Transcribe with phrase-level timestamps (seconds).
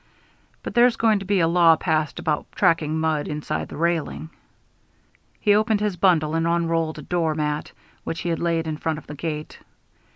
[0.63, 4.31] But there's going to be a law passed about tracking mud inside the railing."
[5.39, 7.71] He opened his bundle and unrolled a door mat,
[8.03, 9.59] which he laid in front of the gate.